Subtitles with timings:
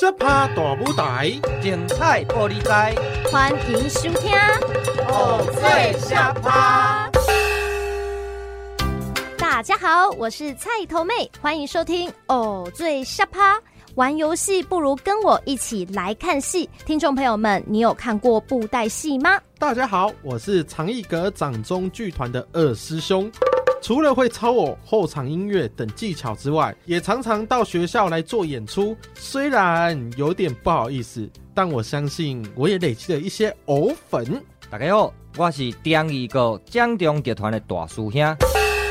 [0.00, 1.30] 小趴大舞台，
[1.62, 2.94] 精彩玻璃仔，
[3.30, 4.32] 欢迎收听
[5.06, 7.08] 哦，最小趴。
[9.38, 13.56] 大家好，我是菜头妹，欢迎收听哦，最下趴。
[13.94, 16.68] 玩游戏不如跟我一起来看戏。
[16.84, 19.40] 听众朋友们，你有看过布袋戏吗？
[19.60, 23.30] 大家好，我是长义阁掌中剧团的二师兄。
[23.84, 28.96] 除了会操偶、后场音乐等技巧之外，也常常到学校来做演出。
[29.14, 34.42] 虽然有点不好意思，但我相信我也累积了一些偶粉。
[34.70, 38.36] 大家好，我是长艺阁掌中集团的大师兄。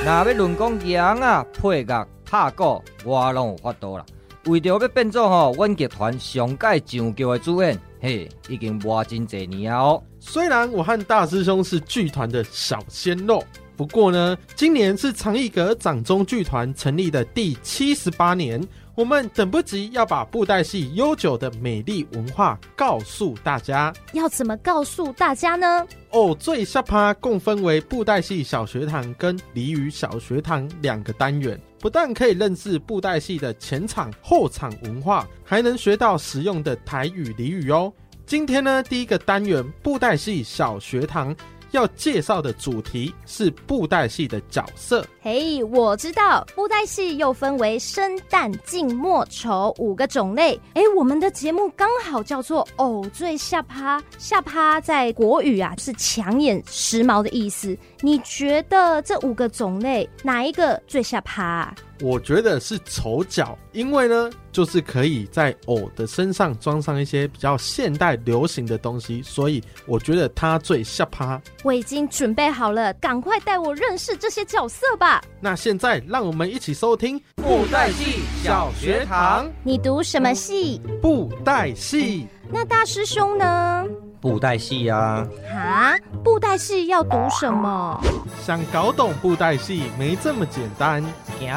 [0.05, 4.05] 那要论讲样啊，配乐、拍鼓，我拢有法度啦。
[4.45, 10.03] 为着要变做吼，阮剧团上届上桥的主演，嘿，已经磨真侪年哦。
[10.19, 13.43] 虽然我和大师兄是剧团的小鲜肉，
[13.75, 18.61] 不过呢，今年是长艺阁掌中剧团成立的第七十八年，
[18.93, 23.91] 我们等不及要把布袋戏悠久的美丽文化告诉大家。
[24.13, 25.87] 要怎么告诉大家呢？
[26.11, 31.59] 哦，最下趴共分为布袋戏小学堂跟俚语小学堂两个单元。
[31.79, 37.91] 不但可以认识布袋戏的前场、后场文化，还能学到实用的台语俚语哦。
[38.25, 41.35] 今天呢，第一个单元布袋戏小学堂。
[41.73, 45.05] 要介绍的主题是布袋戏的角色。
[45.21, 50.59] 嘿我知道布袋戏又分为生旦净末丑五个种类。
[50.73, 57.77] 哎，我们的节目刚好叫做“偶最下趴”，下趴在国语啊是抢眼、时髦的意思。
[58.01, 61.73] 你觉得这五个种类哪一个最下趴？
[62.01, 71.41] 我觉得是丑角，因为呢，就是可以在偶的身上装上一些比较现代流行的东西，所以我觉得他最下趴。
[71.63, 75.21] 我已经准备好了，赶快带我认识这些角色吧。
[75.39, 79.49] 那现在让我们一起收听布袋戏小学堂。
[79.63, 80.81] 你读什么戏？
[81.01, 82.27] 布袋戏。
[82.53, 83.83] 那大师兄呢？
[84.21, 85.27] 布袋戏呀！
[85.51, 87.99] 哈，布袋戏要读什么？
[88.45, 91.03] 想搞懂布袋戏没这么简单。
[91.39, 91.51] 行，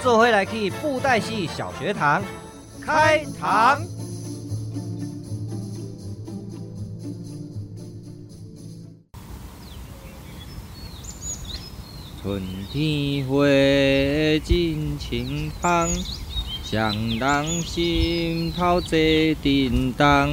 [0.00, 2.22] 做回来去布袋戏小学堂
[2.80, 3.82] 开堂。
[12.22, 12.40] 春
[12.72, 13.44] 天花
[14.44, 15.88] 真清芳，
[16.68, 18.98] 双人心头坐
[19.40, 20.28] 叮当。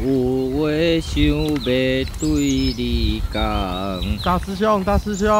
[0.00, 0.68] 有话
[1.00, 2.28] 想要对
[2.76, 5.30] 你讲，大师兄，大师兄，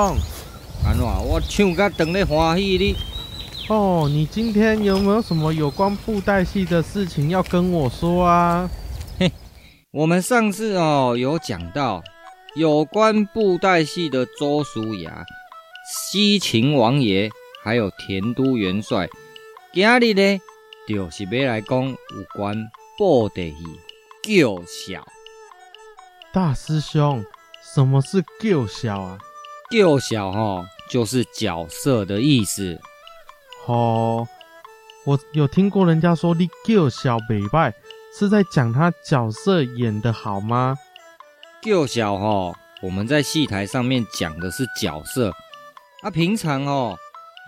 [0.87, 2.95] 安怎我唱甲等咧欢喜哩？
[3.69, 8.71] 哦，你今天有没有什么有关布袋戏的事情要跟我说啊？
[9.19, 9.33] 嘿，
[9.91, 12.01] 我们上次哦有讲到
[12.55, 15.25] 有关布袋戏的周叔牙、
[16.13, 17.29] 西秦王爷，
[17.65, 19.09] 还有田都元帅，
[19.75, 20.41] 今日呢
[20.87, 21.97] 就是要来讲有
[22.33, 22.57] 关
[22.97, 23.57] 布袋戏。
[24.23, 25.05] 叫小，
[26.33, 27.25] 大师兄，
[27.61, 29.19] 什么是叫小啊？
[29.73, 32.81] 叫小哈，就是角色的意思。
[33.67, 34.29] 哦，
[35.05, 37.75] 我有听过人家说你叫小北拜，
[38.17, 40.79] 是在讲他角色演的好吗？
[41.61, 45.35] 叫小哈，我们在戏台上面讲的是角色，
[46.03, 46.97] 啊，平常哦，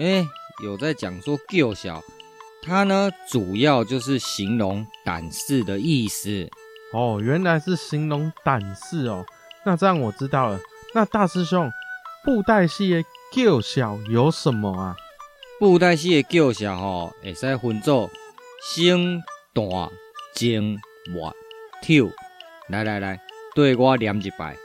[0.00, 0.26] 哎，
[0.64, 2.02] 有在讲说叫小，
[2.66, 6.50] 它呢主要就是形容胆识的意思。
[6.92, 9.24] 哦，原来是形容胆识哦。
[9.64, 10.58] 那这样我知道了。
[10.92, 11.70] 那大师兄，
[12.24, 14.96] 布袋戏的叫小有什么啊？
[15.60, 18.10] 布袋戏的叫小吼，会使分做
[18.74, 19.22] 生、
[19.54, 19.90] 段、
[20.34, 20.76] 精、
[21.12, 21.32] 末、
[21.82, 22.06] 跳。
[22.68, 23.20] 来来来，
[23.54, 24.56] 对我念一摆。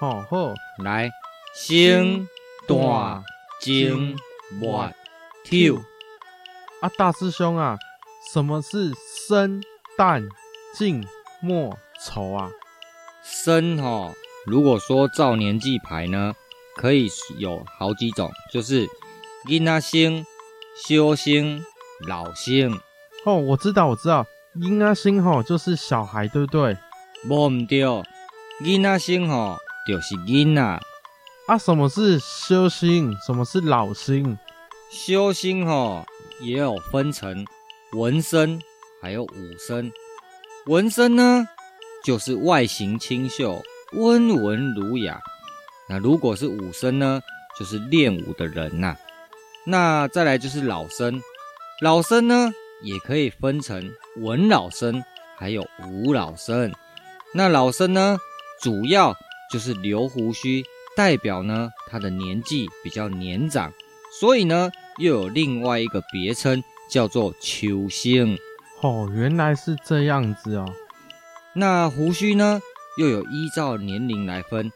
[0.00, 1.10] 好好，来
[1.54, 2.28] 生、
[2.66, 3.22] 段、
[3.60, 4.16] 精、
[4.50, 4.90] 末、
[5.44, 5.80] 丑。
[6.84, 7.78] 啊，大师兄啊，
[8.30, 8.92] 什么是
[9.26, 9.62] 生、
[9.96, 10.22] 旦、
[10.76, 11.02] 净？
[11.40, 11.74] 末
[12.04, 12.50] 丑啊，
[13.22, 14.12] 生哈，
[14.44, 16.34] 如果说照年纪排呢，
[16.76, 17.08] 可以
[17.38, 18.86] 有好几种，就是
[19.46, 20.26] 婴仔生、
[20.86, 21.64] 小生、
[22.06, 22.78] 老星。
[23.24, 24.26] 哦，我知道，我知道，
[24.60, 26.76] 婴仔生吼就是小孩，对不对？
[27.26, 27.80] 无唔对，
[28.62, 29.56] 婴仔生吼
[29.88, 30.78] 就是婴啊。
[31.46, 33.16] 啊，什么是修星？
[33.26, 34.38] 什么是老星？
[34.90, 36.04] 修星吼
[36.44, 37.44] 也有分成
[37.92, 38.60] 文生，
[39.00, 39.90] 还有武生。
[40.66, 41.46] 文生呢，
[42.04, 43.62] 就是外形清秀、
[43.92, 45.20] 温文儒雅。
[45.88, 47.20] 那如果是武生呢，
[47.58, 48.98] 就是练武的人呐、啊。
[49.66, 51.22] 那再来就是老生，
[51.80, 52.52] 老生呢
[52.82, 55.02] 也可以分成文老生，
[55.36, 56.72] 还有武老生。
[57.32, 58.18] 那老生呢，
[58.62, 59.14] 主要
[59.50, 60.64] 就是留胡须，
[60.96, 63.72] 代表呢他的年纪比较年长，
[64.20, 68.38] 所以呢又有另外一个别称叫做球星。
[68.80, 70.66] 哦，原来是这样子哦。
[71.54, 72.60] 那胡须呢，
[72.98, 74.70] 又有依照年龄来分，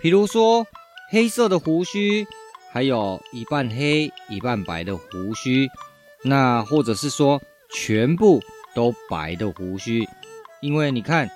[0.00, 0.66] 比如说
[1.10, 2.26] 黑色的胡须，
[2.72, 5.68] 还有一半黑一半白的胡须，
[6.22, 7.40] 那或者是说
[7.72, 8.42] 全部
[8.74, 10.08] 都白的胡须，
[10.60, 11.30] 因为你看，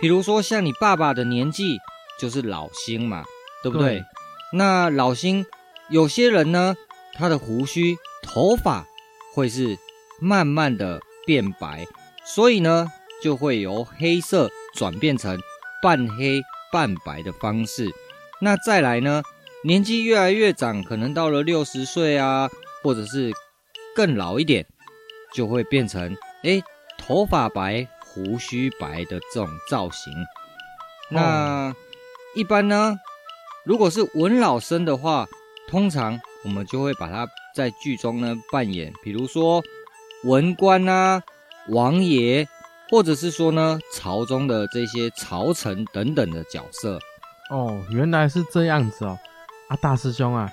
[0.00, 1.78] 比如说像你爸爸的年纪
[2.20, 3.24] 就是老星嘛，
[3.62, 3.98] 对不对？
[3.98, 4.04] 对。
[4.52, 5.44] 那老星
[5.90, 6.76] 有些人呢，
[7.14, 8.86] 他的胡须头发
[9.34, 9.78] 会是
[10.20, 11.00] 慢慢的。
[11.26, 11.86] 变白，
[12.22, 12.86] 所以呢，
[13.22, 15.40] 就会由黑色转变成
[15.82, 17.90] 半黑半白的方式。
[18.42, 19.22] 那再来呢，
[19.62, 22.50] 年纪越来越长，可能到了六十岁啊，
[22.82, 23.32] 或者是
[23.96, 24.66] 更老一点，
[25.32, 26.62] 就会变成哎，
[26.98, 30.12] 头发白、胡须白的这种造型。
[31.08, 31.74] 那
[32.34, 32.98] 一般呢，
[33.64, 35.26] 如果是文老生的话，
[35.68, 39.62] 通常我们就会把它在剧中呢扮演，比如说。
[40.26, 41.22] 文官啊，
[41.68, 42.48] 王爷，
[42.88, 46.98] 或者是说呢，朝中的这些朝臣等等的角色。
[47.50, 49.18] 哦，原来是这样子哦。
[49.68, 50.50] 啊，大师兄啊，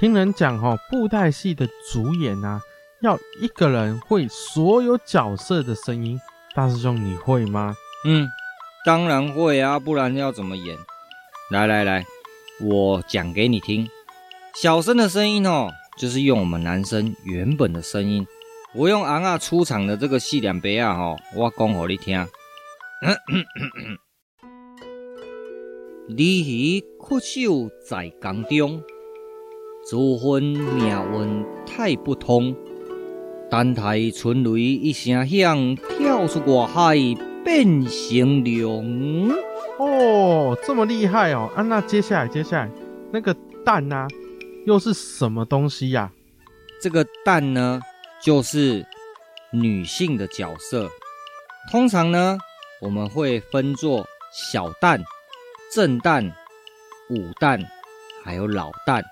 [0.00, 2.60] 听人讲哦，布袋戏的主演啊，
[3.02, 6.20] 要一个人会所有角色的声音。
[6.52, 7.72] 大师兄，你会吗？
[8.04, 8.28] 嗯，
[8.84, 10.76] 当然会啊，不然要怎么演？
[11.52, 12.04] 来来来，
[12.60, 13.88] 我讲给你听。
[14.62, 15.68] 小声的声音哦，
[15.98, 18.24] 就是用我们男生原本的声音。
[18.72, 22.26] 我用昂啊出场的这个四两杯啊，吼，我讲给你听。
[26.06, 28.80] 鲤鱼曲首在江中，
[29.84, 32.54] 自恨命运太不通。
[33.50, 36.96] 单台春雷一声响，跳出外海
[37.44, 39.30] 变成龙。
[39.78, 41.50] 哦，这么厉害哦！
[41.56, 42.70] 啊，那接下来，接下来
[43.12, 43.34] 那个
[43.64, 44.08] 蛋呢、啊，
[44.66, 46.12] 又是什么东西呀、啊？
[46.80, 47.80] 这个蛋呢？
[48.22, 48.86] 就是
[49.52, 50.88] 女性的角色，
[51.70, 52.38] 通常呢，
[52.80, 55.02] 我们会分作小旦、
[55.70, 56.32] 正旦、
[57.10, 57.62] 武旦，
[58.24, 59.02] 还有老旦。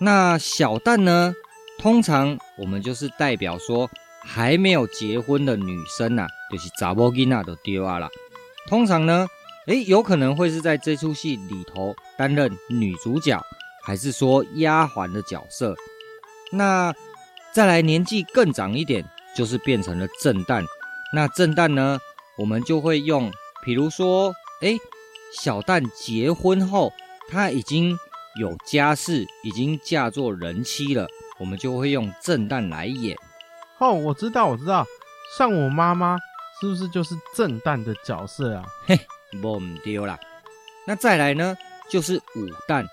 [0.00, 1.34] 那小旦呢，
[1.80, 3.90] 通常我们就是代表说
[4.24, 8.08] 还没有结婚的女生呐、啊，就是查某囡仔都丢啊啦。
[8.68, 9.26] 通常呢，
[9.66, 13.44] 诶，有可能会是在这出戏里头担任女主角，
[13.82, 15.74] 还是说丫鬟的角色？
[16.50, 16.94] 那。
[17.54, 19.04] 再来年纪更长一点，
[19.36, 20.64] 就是变成了正旦。
[21.12, 21.98] 那正旦呢，
[22.38, 23.30] 我们就会用，
[23.62, 24.32] 比如说，
[24.62, 24.78] 哎，
[25.38, 26.90] 小旦结婚后，
[27.28, 27.94] 她已经
[28.40, 31.06] 有家室，已经嫁作人妻了，
[31.38, 33.18] 我们就会用正旦来演。
[33.76, 34.86] 哦，我知道，我知道，
[35.36, 36.16] 像我妈妈
[36.58, 38.64] 是不是就是正旦的角色啊？
[38.86, 38.98] 嘿，
[39.42, 40.18] 不丢啦。
[40.86, 41.54] 那再来呢，
[41.90, 42.86] 就是武旦。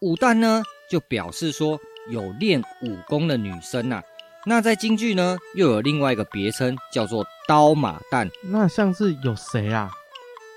[0.00, 1.78] 武旦呢，就表示说。
[2.10, 4.02] 有练武功的女生呐、啊，
[4.46, 8.30] 那在京剧呢，又有另外一个别称，叫做刀马旦。
[8.44, 9.90] 那像是有谁啊？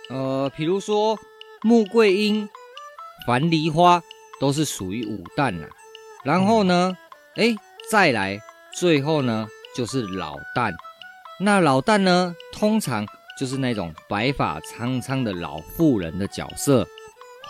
[0.10, 1.20] 呃，比如说
[1.62, 2.48] 穆桂英、
[3.28, 4.02] 樊梨花，
[4.40, 5.68] 都是属于武旦呐。
[6.24, 6.96] 然后呢，
[7.36, 7.58] 哎、嗯，
[7.90, 8.40] 再来，
[8.74, 9.46] 最后呢，
[9.76, 10.72] 就是老旦。
[11.38, 13.06] 那老旦呢，通常
[13.38, 16.88] 就是那种白发苍苍的老妇人的角色。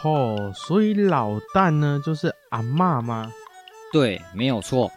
[0.03, 3.31] 哦，所以老旦呢，就是阿妈吗？
[3.93, 4.91] 对，没有错。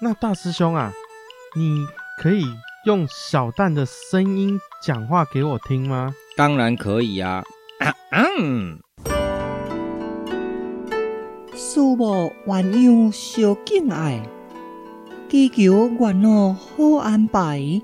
[0.00, 0.92] 那大师兄啊，
[1.54, 1.86] 你
[2.22, 2.46] 可以
[2.86, 6.14] 用小旦的声音讲话给我听吗？
[6.36, 7.44] 当然可以呀、
[7.80, 7.94] 啊。
[8.12, 8.80] 嗯，
[11.54, 14.22] 师母鸾样小敬爱，
[15.28, 17.82] 祈求鸾儿好安排。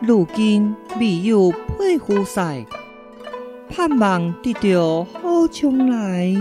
[0.00, 2.64] 如今未有配夫婿，
[3.76, 6.32] 盼望得到好将来。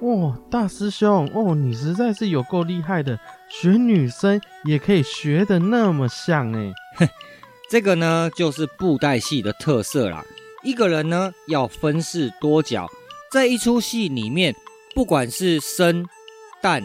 [0.00, 3.16] 哦，大师兄，哦，你实在是有够厉害的，
[3.48, 6.72] 学女生也可以学的那么像哎。
[6.96, 7.08] 哼，
[7.70, 10.24] 这个呢就是布袋戏的特色啦。
[10.64, 12.88] 一个人呢要分饰多角，
[13.30, 14.52] 在一出戏里面，
[14.92, 16.04] 不管是生、
[16.60, 16.82] 旦、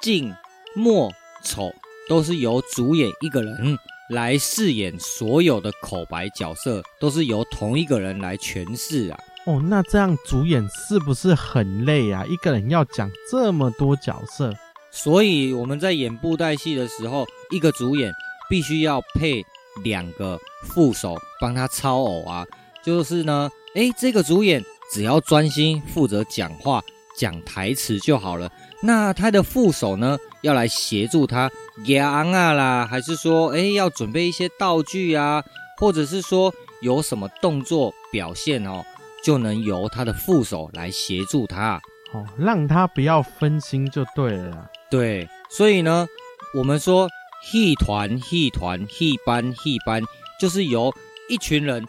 [0.00, 0.34] 净、
[0.74, 1.12] 末、
[1.44, 1.70] 丑，
[2.08, 9.18] 都是由主演一个人来饰演所有的口白角色，都是由同一个人来诠释啊。
[9.46, 12.24] 哦，那这样主演是不是很累啊？
[12.28, 14.52] 一个人要讲这么多角色，
[14.90, 18.12] 所以我们在演布袋戏的时候，一个主演
[18.48, 19.42] 必须要配
[19.82, 22.46] 两个副手帮他操偶啊。
[22.82, 26.82] 就是呢，诶，这个主演只要专心负责讲话、
[27.16, 28.50] 讲台词就好了。
[28.82, 31.50] 那他的副手呢，要来协助他
[31.86, 35.42] 扬啊啦，还是说，诶，要准备一些道具啊，
[35.78, 38.84] 或者是说有什么动作表现哦。
[39.20, 41.74] 就能由他的副手来协助他，
[42.12, 44.70] 哦，让他不要分心就对了啦。
[44.88, 46.06] 对，所以呢，
[46.54, 47.08] 我们说
[47.42, 50.00] 戏团、戏团、戏班、戏班，
[50.40, 50.94] 就是由
[51.28, 51.84] 一群人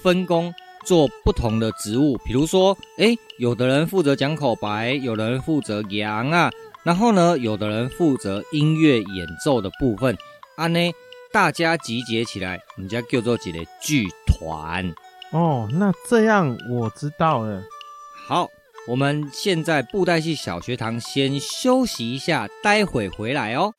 [0.00, 0.54] 分工
[0.86, 2.16] 做不同的职务。
[2.18, 6.48] 比如说，哎，有的人负责讲口白，有的人负责扬啊，
[6.82, 10.16] 然后呢，有的人负责音乐演奏的部分。
[10.56, 10.80] 安呢，
[11.32, 14.94] 大家集结起来，我们家叫做几个剧团。
[15.32, 17.62] 哦，那这样我知道了。
[18.26, 18.48] 好，
[18.86, 23.72] 我们现在布袋戏小学堂先休息一下，待会回来哦。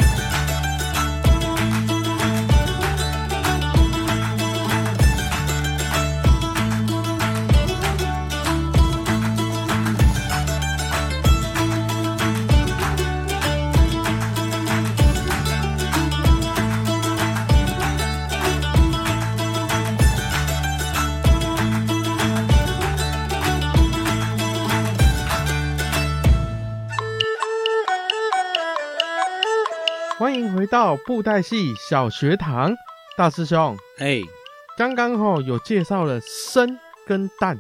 [30.80, 32.74] 到布袋戏小学堂，
[33.18, 33.78] 大师兄。
[33.98, 34.22] 哎，
[34.78, 37.60] 刚刚吼有介绍了生跟旦，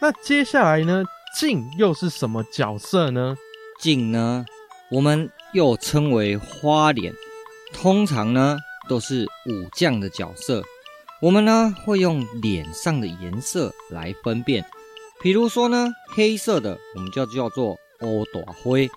[0.00, 1.04] 那接下来呢，
[1.38, 3.36] 净又是什么角色呢？
[3.78, 4.46] 净呢，
[4.90, 7.12] 我们又称为花脸，
[7.74, 8.56] 通常呢
[8.88, 10.62] 都是武将的角色。
[11.20, 14.64] 我们呢会用脸上的颜色来分辨，
[15.20, 18.90] 比如说呢，黑色的我们就叫做欧朵灰，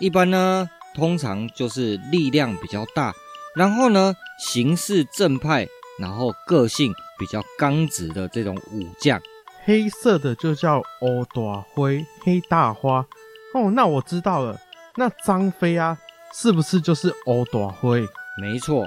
[0.00, 0.68] 一般呢。
[0.96, 3.14] 通常就是力量比较大，
[3.54, 9.20] 然后呢，行事正派，然后个性比较刚直的这种武将。
[9.66, 13.06] 黑色的就叫欧大灰，黑大花。
[13.52, 14.58] 哦，那我知道了。
[14.96, 15.98] 那张飞啊，
[16.32, 18.00] 是不是就是欧大灰？
[18.40, 18.86] 没错。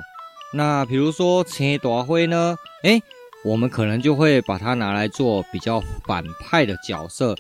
[0.51, 2.58] 那比如说青大灰呢？
[2.82, 3.04] 诶，
[3.44, 7.36] 我们可能就会把它拿来做比较反派的角色。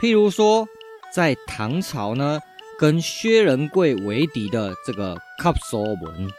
[0.00, 0.68] 譬如说，
[1.12, 2.40] 在唐朝呢。
[2.78, 6.32] 跟薛仁贵为敌的这个卡索文，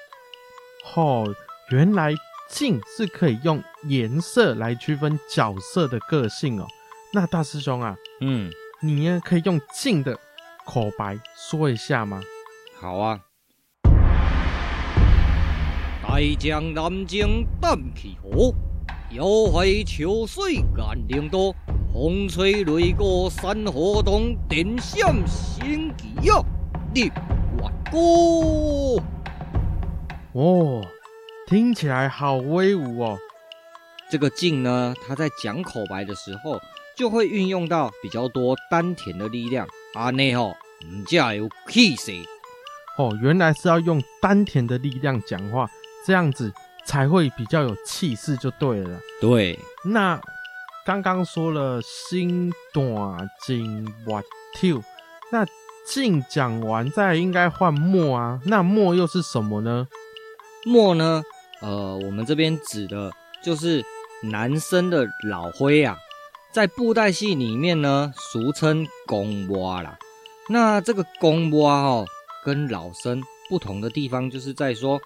[0.96, 1.34] 哦，
[1.70, 2.13] 原来
[2.50, 6.68] 镜是可以用颜色来区分角色的个性哦。
[7.13, 10.18] 那大师兄啊，嗯，你呢可以用镜的
[10.66, 12.22] 口白说一下吗？
[12.80, 13.20] 好啊。
[16.02, 18.54] 大江南京胆气厚，
[19.12, 21.56] 遥海秋水眼灵多。
[21.94, 26.44] 风吹雷过山河动，电闪星旗呀，
[26.96, 27.12] 立
[27.62, 29.00] 万国。
[30.32, 30.84] 哦，
[31.46, 33.16] 听起来好威武哦。
[34.10, 36.60] 这个净呢，他在讲口白的时候，
[36.98, 39.68] 就会运用到比较多丹田的力量。
[39.94, 40.58] 啊，内吼，
[40.88, 42.12] 唔加有气势。
[42.98, 45.70] 哦，原来是要用丹田的力量讲话，
[46.08, 46.52] 这样子
[46.86, 49.00] 才会比较有气势，就对了。
[49.22, 50.20] 对，那。
[50.86, 54.22] 刚刚说了身段真活
[54.54, 54.84] 跳，
[55.32, 55.46] 那
[55.88, 58.40] 净讲完，再应该换末啊？
[58.46, 59.88] 那末又是什么呢？
[60.66, 61.24] 末呢？
[61.62, 63.10] 呃，我们这边指的
[63.42, 63.82] 就是
[64.24, 65.98] 男生的老灰啊，
[66.52, 69.98] 在布袋戏里面呢，俗称公末啦。
[70.50, 72.06] 那这个公末哦，
[72.44, 75.00] 跟老生不同的地方，就是在说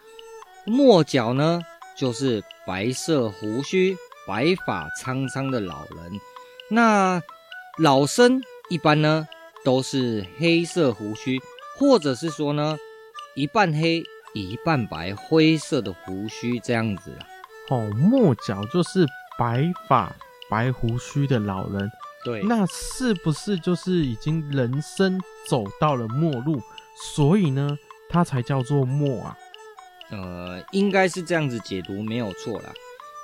[0.65, 1.62] 末角呢，
[1.96, 3.96] 就是白色胡须。
[4.27, 6.19] 白发苍苍的老人，
[6.69, 7.22] 那
[7.77, 9.25] 老生一般呢
[9.63, 11.39] 都是黑色胡须，
[11.77, 12.77] 或者是说呢
[13.36, 14.03] 一半黑
[14.34, 17.24] 一半白灰色的胡须这样子啊。
[17.69, 19.05] 哦，末角就是
[19.39, 20.13] 白发
[20.50, 21.89] 白胡须的老人。
[22.25, 25.17] 对，那是不是就是已经人生
[25.48, 26.62] 走到了末路，
[27.15, 27.77] 所以呢
[28.10, 29.38] 他才叫做末啊？
[30.10, 32.74] 呃，应该是这样子解读没有错啦。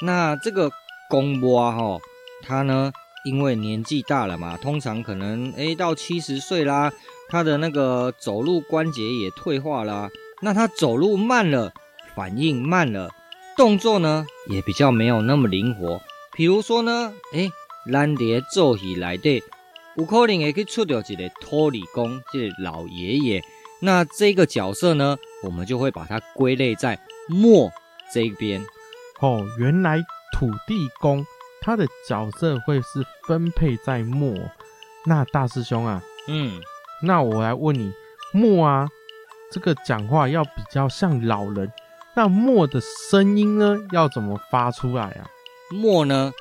[0.01, 0.71] 那这个。
[1.13, 1.99] 公波哈，
[2.41, 2.91] 他呢，
[3.23, 6.91] 因为年纪大了嘛，通常可能诶到七十岁啦，
[7.29, 10.09] 他的那个走路关节也退化啦，
[10.41, 11.71] 那他走路慢了，
[12.15, 13.11] 反应慢了，
[13.55, 16.01] 动作呢也比较没有那么灵活。
[16.35, 17.51] 比如说呢，诶
[17.91, 19.43] 咱伫做戏内底，
[19.95, 23.43] 有可能会去出掉一个土地公，这老爷爷。
[23.81, 27.71] 那这个角色呢，我们就会把它归类在末
[28.11, 28.65] 这边。
[29.19, 30.01] 哦，原来。
[30.33, 31.25] 土地公
[31.61, 34.35] 他的角色会是分配在末，
[35.05, 36.59] 那大师兄啊，嗯，
[37.01, 37.93] 那我来问你，
[38.33, 38.89] 末啊，
[39.49, 41.71] 这个讲话要比较像老人，
[42.15, 45.29] 那末的声音呢，要怎么发出来啊？
[45.71, 46.33] 末呢，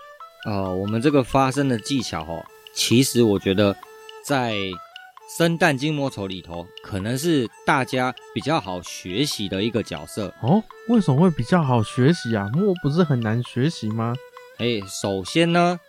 [0.47, 2.45] 呃，我们这个发声的技巧哦，
[2.75, 3.77] 其实我觉得
[4.25, 4.57] 在
[5.37, 10.63] 生旦净末丑里头，可能是大家比较好学习的一个角色哦。
[10.89, 12.51] 为什么会比较好学习啊？
[12.53, 14.15] 末不是很难学习吗？
[14.59, 15.81] 哎，首先呢，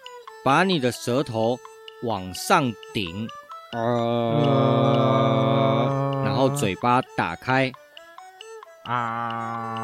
[0.46, 1.60] 把你的舌头
[2.04, 3.28] 往上顶，
[3.74, 4.40] 呃，
[6.24, 7.70] 然后嘴巴打开，
[8.86, 9.78] 啊！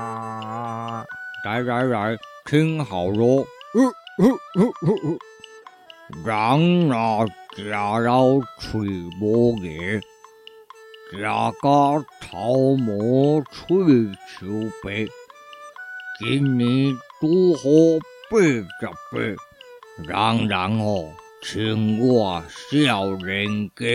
[1.44, 3.46] 来来来，听好喽！
[3.74, 3.84] 呃
[4.18, 4.26] 呃
[4.56, 5.18] 呃呃呃，
[6.26, 7.26] 让那
[7.56, 8.82] 家老吹
[9.20, 10.00] 不热，
[11.22, 13.78] 家家头毛吹
[14.28, 14.48] 秋
[14.84, 15.06] 白。
[16.20, 18.00] 今年祝贺
[18.30, 18.66] 八十
[19.12, 19.18] 八，
[20.04, 21.14] 人人哦
[21.44, 23.86] 称我小人哥。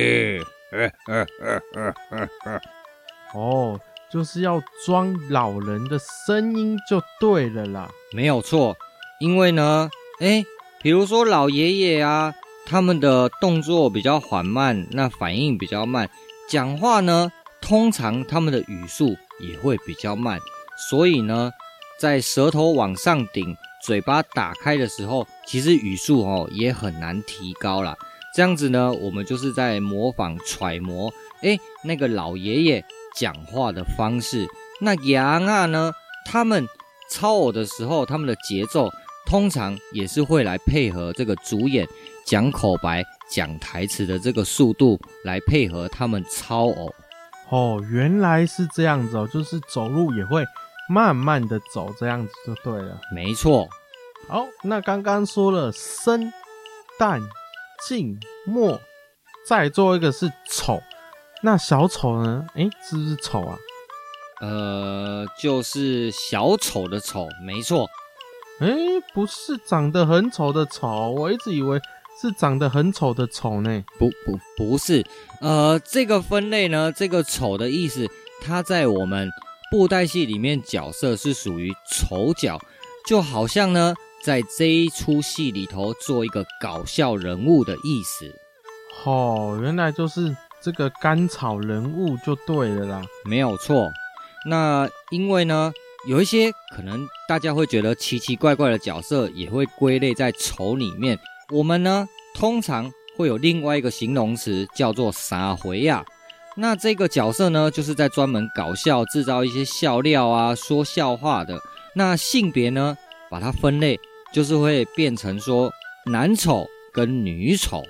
[3.35, 3.81] 哦，
[4.11, 8.77] 就是要装老人的声音就对了啦，没有错。
[9.19, 9.91] 因为呢，
[10.21, 10.45] 哎。
[10.85, 12.35] 比如说老爷爷啊，
[12.67, 16.11] 他们的动作比较缓慢，那反应比较慢，
[16.47, 20.39] 讲话呢，通常他们的语速也会比较慢。
[20.91, 21.51] 所以呢，
[21.99, 27.97] 在舌头往上顶、嘴巴打开的时候，其实语速哦也很难提高了。
[28.35, 31.11] 这样子呢，我们就是在模仿揣摩，
[31.41, 32.85] 哎，那个老爷爷。
[33.17, 34.45] 讲话的方式，
[34.81, 35.93] 那羊啊呢？
[36.27, 36.67] 他们
[37.09, 38.91] 操偶的时候，他们的节奏
[39.27, 41.87] 通常也是会来配合这个主演
[42.25, 46.95] 讲口白、讲台词的这个速度来配合他们操偶。
[47.51, 50.45] 哦，原来是这样子哦，就是走路也会
[50.89, 53.01] 慢慢的走，这样子就对了。
[53.15, 53.69] 没错。
[54.29, 56.33] 好，那刚刚说了生、
[56.99, 57.21] 旦、
[57.87, 58.81] 净、末，
[59.47, 60.83] 再做一个是丑。
[61.43, 62.47] 那小丑呢？
[62.55, 63.59] 哎、欸，是不是丑啊？
[64.41, 67.87] 呃，就是小丑的丑，没错。
[68.61, 71.81] 哎、欸，不是长得很丑的丑，我一直以为
[72.21, 73.85] 是长得很丑的丑呢。
[73.99, 75.05] 不不不是，
[75.41, 78.07] 呃，这个分类呢，这个丑的意思，
[78.41, 79.29] 它在我们
[79.71, 82.61] 布袋戏里面角色是属于丑角，
[83.07, 88.35] 就好像呢，在这一出戏里头做一个搞笑人物的意思。
[89.05, 90.37] 哦，原来就是。
[90.63, 93.93] 这个甘草人物就对了啦，没有错。
[94.49, 95.71] 那因为呢，
[96.07, 101.19] 有一些可能大家会觉得奇奇怪怪的角色，也会归类在丑里面。
[101.51, 106.05] 我们呢，通常会有另外一个形容词叫做三回呀。
[106.57, 111.59] 那这个角色呢，就是在专门搞笑、制造一些笑料啊、说笑话的。
[111.95, 112.97] 那性别呢，
[113.31, 113.99] 把它分类，
[114.33, 115.73] 就是会变成说
[116.05, 117.83] 男丑跟女丑。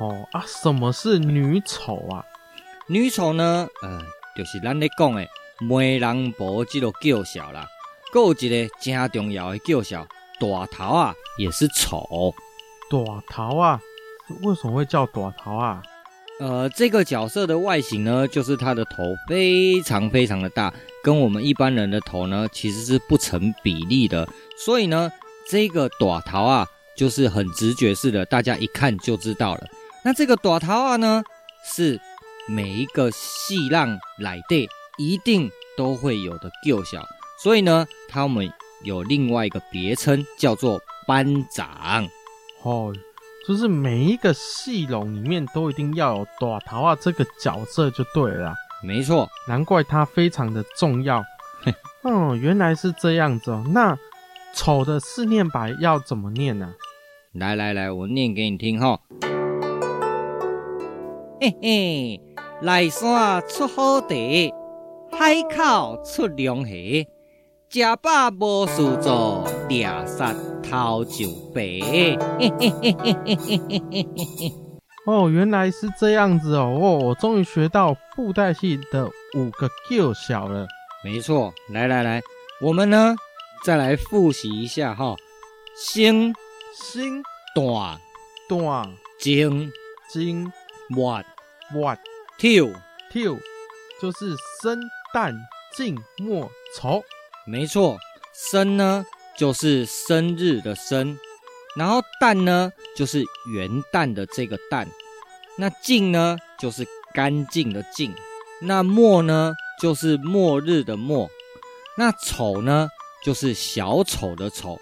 [0.00, 2.24] 哦啊，什么是女丑啊？
[2.88, 4.00] 女丑呢，呃，
[4.36, 5.24] 就是咱咧讲的
[5.68, 7.66] 媒人婆这个叫小啦。
[8.12, 10.06] 还有一个真重要的叫小
[10.38, 12.34] 大头啊，也是丑。
[12.90, 13.80] 大头啊，
[14.42, 15.82] 为什么会叫大头啊？
[16.40, 24.28] 呃，这个角色的外形呢，就是他的头非常非常的大，跟我们一般人的头呢，其实是不成比例的。
[24.58, 25.10] 所以呢，
[25.48, 29.66] 这个大头啊，就是很直觉式的，大家一看就知道了。
[30.04, 31.22] 那这个大头啊呢，
[31.64, 32.00] 是
[32.48, 34.68] 每一个戏浪来的
[34.98, 37.02] 一定都会有的叫小，
[37.42, 38.52] 所以呢，他们
[38.84, 42.06] 有另外一个别称叫做班长。
[42.62, 42.92] 哦，
[43.48, 48.54] 就是每一个戏龙里面都一定要有大头啊这个角色就对了。
[48.84, 51.24] 没错，难怪他非常的重要。
[52.02, 53.64] 哦，原来是这样子哦。
[53.68, 53.96] 那
[54.54, 56.74] 丑的四念白要怎么念呢？
[57.32, 59.00] 来来来，我念给你听哈。
[61.40, 62.20] 嘿嘿，
[62.60, 64.14] 来山出好茶，
[65.24, 66.72] 海口出龙虾，
[67.70, 71.62] 食饱无事做，掠杀头上白。
[75.06, 76.76] 哦，原来是这样子哦！
[76.76, 79.06] 哦，我终于学到布袋戏的
[79.38, 80.66] 五个 Q 小了。
[81.04, 82.20] 没错，来来来，
[82.60, 83.14] 我们呢
[83.64, 85.16] 再来复习一下哈、哦。
[85.76, 86.34] 星
[86.74, 87.22] 星
[87.54, 87.96] 短
[88.48, 89.70] 短精
[90.10, 90.52] 精，
[90.88, 91.22] 末
[91.72, 91.96] 末
[92.38, 92.64] 跳
[93.12, 93.36] 跳。
[94.00, 94.80] 就是生
[95.14, 95.34] 旦
[95.76, 97.02] 净末丑，
[97.46, 97.96] 没错。
[98.34, 99.04] 生呢
[99.36, 101.18] 就是生日的生，
[101.76, 104.86] 然后旦呢就是元旦的这个旦，
[105.56, 108.14] 那净呢就是干净的净，
[108.60, 111.28] 那末呢就是末日的末，
[111.96, 112.88] 那丑呢
[113.22, 114.78] 就是小丑的丑。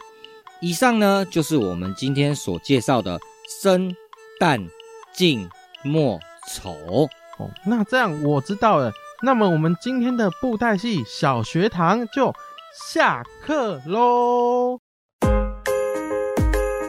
[0.61, 3.19] 以上呢就是我们今天所介绍的
[3.63, 3.95] 生
[4.41, 4.69] 旦
[5.13, 5.49] 净
[5.83, 6.19] 末。
[6.49, 6.73] 丑
[7.39, 8.91] 哦，那这样我知道了。
[9.23, 12.33] 那么我们今天的布袋戏小学堂就
[12.73, 14.79] 下课喽。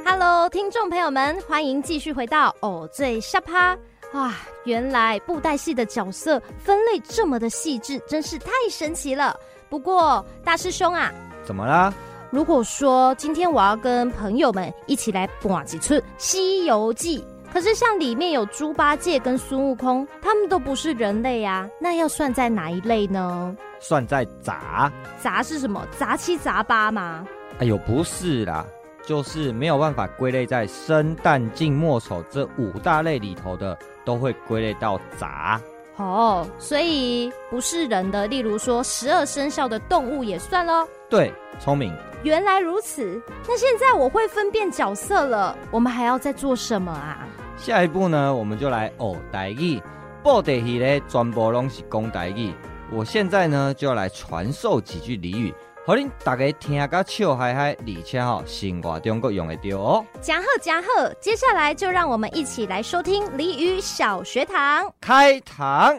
[0.06, 3.78] Hello，听众朋友们，欢迎继续回到偶最下趴。
[4.14, 9.38] 哇，原来布袋戏的角色分类这么的细致，真是太神奇了。
[9.70, 11.12] 不过大师兄啊，
[11.44, 11.94] 怎么啦？
[12.30, 17.20] 如果说今天我要跟朋友们一起来播几出《西游记》。
[17.52, 23.56] 可是像里面有猪八戒跟孙悟空，他们都不是人类啊，那要算在哪一类呢？
[23.80, 24.92] 算在杂。
[25.22, 25.86] 杂是什么？
[25.98, 27.28] 杂七杂八吗？
[27.60, 28.66] 哎呦，不是啦，
[29.06, 35.60] 就是没有办法归类在生旦净末丑这五大类里头的，都会归类到杂。
[35.98, 40.88] 哦，所以不是人的，例如说十二生肖的动物也算喽。
[41.10, 41.94] 对，聪明。
[42.24, 45.58] 原来如此，那现在我会分辨角色了。
[45.70, 47.28] 我们还要再做什么啊？
[47.62, 49.80] 下一步呢，我们就来学台语。
[50.24, 52.52] 布袋戏呢，全部拢是讲台语。
[52.92, 55.54] 我现在呢，就要来传授几句俚语。
[55.86, 60.06] 好，恁大家听个笑嗨嗨，而且吼生活中国用得到哦。
[60.20, 60.88] 讲好讲好，
[61.20, 64.92] 接下来就让我们一起来收听俚语小学堂。
[65.00, 65.96] 开堂。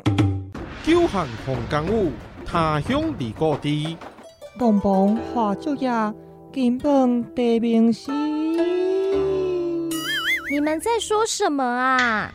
[0.84, 2.10] 久旱逢甘雨，
[2.44, 3.96] 他乡遇故知。
[4.58, 5.88] 东风化作业，
[6.52, 8.10] 金榜题名时。
[10.52, 12.30] 你们在说什么啊？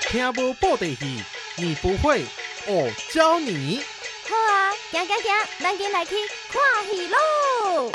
[0.00, 1.22] 听无布袋戏，
[1.56, 2.24] 你不会，
[2.66, 3.80] 我教你。
[4.28, 6.16] 好啊，行行行，咱今来去
[6.50, 7.92] 看戏喽！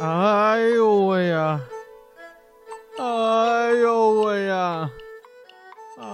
[0.00, 1.60] 哎呦喂呀！
[2.98, 3.04] 哎
[3.80, 4.90] 呦喂呀！
[6.00, 6.04] 哎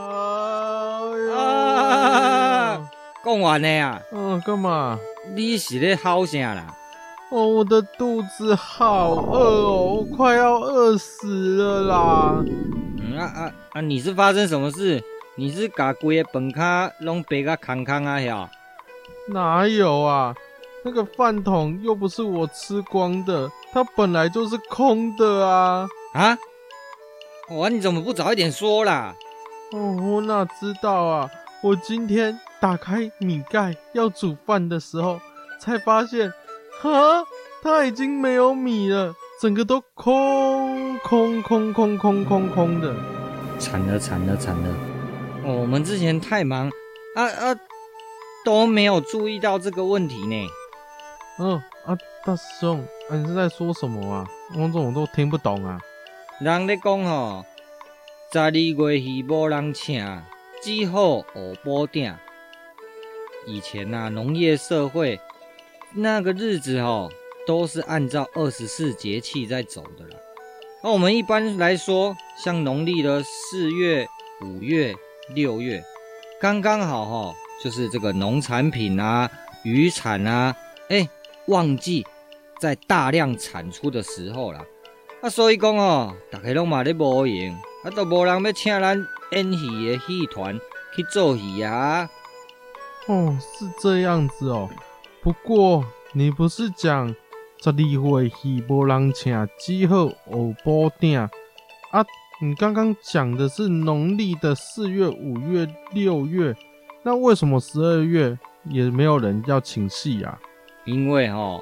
[1.26, 1.32] 呦！
[1.34, 2.90] 啊！
[3.24, 4.02] 讲完了呀？
[4.12, 4.98] 嗯，干嘛？
[5.34, 6.74] 你是咧吼啥啦？
[7.30, 12.44] 哦，我的肚子好饿哦，我快要饿死了啦！
[13.18, 13.80] 啊啊啊！
[13.82, 15.02] 你是发生什么事？
[15.34, 18.18] 你是把规个饭卡拢背个空空啊？
[18.18, 18.50] 呀？
[19.28, 20.34] 哪有啊？
[20.84, 25.86] 那个饭桶又不是我吃光的，它本来就是空的啊！
[26.14, 26.38] 啊？
[27.50, 27.68] 哇！
[27.68, 29.14] 你怎么不早一点说啦？
[29.72, 31.30] 哦，我哪知道啊！
[31.60, 35.20] 我今天打开米盖要煮饭的时候，
[35.60, 36.32] 才发现，
[36.80, 37.24] 哈，
[37.62, 39.14] 它已经没有米了。
[39.40, 42.92] 整个都空空空空空空空的，
[43.58, 44.74] 惨了惨了惨了！
[45.44, 46.68] 哦，我们之前太忙，
[47.14, 47.56] 啊啊，
[48.44, 50.46] 都没有注意到这个问题呢。
[51.38, 54.26] 嗯啊，大师兄，啊，你是在说什么啊？
[54.56, 55.78] 我怎么都听不懂啊。
[56.40, 57.44] 人咧讲吼，
[58.32, 60.04] 十二月戏无人请，
[60.60, 62.12] 只好学补鼎。
[63.46, 65.20] 以前呐、啊，农业社会
[65.94, 67.10] 那个日子吼。
[67.46, 70.16] 都是按照二十四节气在走的了。
[70.82, 74.06] 那我们一般来说，像农历的四月、
[74.42, 74.94] 五月、
[75.34, 75.82] 六月，
[76.38, 79.30] 刚刚好哈，就是这个农产品啊、
[79.62, 80.54] 渔产啊，
[80.90, 81.08] 哎，
[81.46, 82.06] 旺季
[82.60, 84.62] 在大量产出的时候啦。
[85.22, 87.50] 啊，所以讲哦，大家拢嘛咧无闲，
[87.82, 90.60] 啊，都无人要请咱演戏的戏团
[90.94, 92.06] 去做戏啊。
[93.06, 94.68] 哦，是这样子哦。
[95.22, 97.14] 不过你不是讲？
[97.60, 102.06] 十二月戏无人请，只好学补鼎啊！
[102.40, 106.54] 你刚刚讲的是农历的四月、五月、六月，
[107.02, 108.38] 那为什么十二月
[108.70, 110.38] 也没有人要请戏啊？
[110.84, 111.60] 因为哦，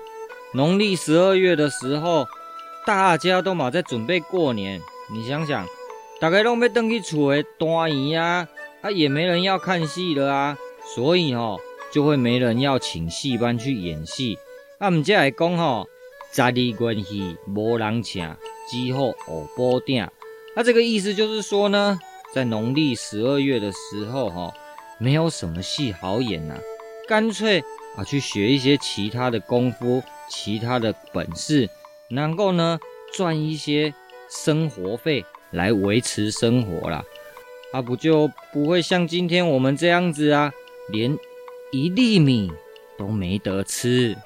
[0.52, 2.26] 农历十二月的时候，
[2.84, 4.78] 大家都嘛在准备过年。
[5.10, 5.66] 你想想，
[6.20, 8.46] 大家拢要登去厝的大姨啊，
[8.82, 10.58] 啊，也没人要看戏了啊，
[10.94, 11.58] 所以哦，
[11.96, 14.36] 就会没人要请戏班去演戏。
[14.78, 15.88] 啊，唔，这来讲吼，
[16.30, 18.36] 十二关戏无人请，
[18.68, 20.06] 只好学补鼎。
[20.54, 21.98] 那这个意思就是说呢，
[22.34, 24.52] 在农历十二月的时候，哈，
[24.98, 26.60] 没有什么戏好演呐、啊，
[27.08, 27.64] 干脆
[27.96, 31.66] 啊去学一些其他的功夫、其他的本事，
[32.10, 32.78] 能够呢
[33.14, 33.94] 赚一些
[34.28, 37.02] 生活费来维持生活啦。
[37.72, 40.52] 啊，不就不会像今天我们这样子啊，
[40.90, 41.16] 连
[41.76, 42.50] 一粒米
[42.96, 44.16] 都没得吃。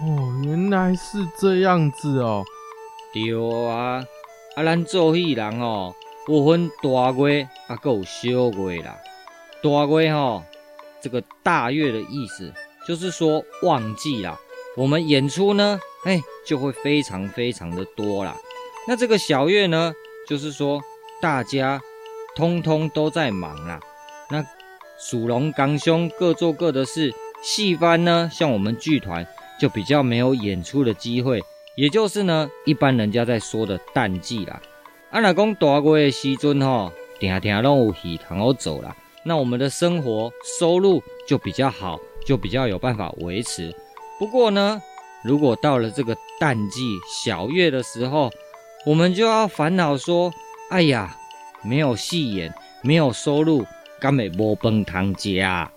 [0.00, 2.44] 哦，原来是这样子哦。
[3.12, 3.34] 对
[3.68, 4.04] 啊，
[4.54, 5.92] 啊，咱做戏人哦，
[6.28, 8.30] 有分大月啊，还有小
[8.60, 8.96] 月啦。
[9.60, 10.44] 大月吼，
[11.00, 12.52] 这个大月的意思
[12.86, 14.38] 就是说旺季啦。
[14.76, 18.36] 我们演出呢，哎，就会非常非常的多啦。
[18.86, 19.92] 那这个小月呢，
[20.28, 20.80] 就是说
[21.20, 21.80] 大家
[22.36, 23.80] 通通都在忙啦。
[24.30, 24.44] 那
[24.98, 29.26] 属龙、刚凶各做各的事，戏班呢，像我们剧团。
[29.56, 31.40] 就比较没有演出的机会，
[31.76, 34.60] 也就是呢，一般人家在说的淡季啦。
[35.10, 43.72] 啊，若讲大月的时阵吼，定定拢有戏通好走啦，那我们的生活收入就比较好，就比较有办法维持。
[44.18, 44.82] 不过呢，
[45.22, 48.32] 如果到了这个淡季小月的时候，
[48.84, 50.34] 我们就要烦恼说：
[50.68, 51.16] 哎呀，
[51.62, 52.52] 没有戏演，
[52.82, 53.64] 没有收入，
[54.04, 55.72] 根本无饭通吃啊。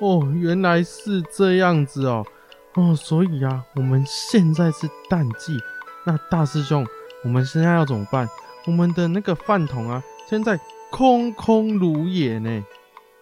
[0.00, 2.24] 哦，原来是这样子哦。
[2.72, 5.58] 哦，所以啊，我们现在是淡季，
[6.06, 6.86] 那大师兄，
[7.22, 8.26] 我们现在要怎么办？
[8.64, 10.58] 我们的那个饭桶啊，现在
[10.90, 12.64] 空空如也呢。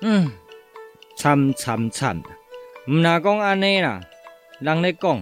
[0.02, 0.30] 嗯，
[1.16, 2.22] 惨惨惨，
[2.86, 4.00] 唔那讲安尼啦，
[4.60, 5.20] 人咧讲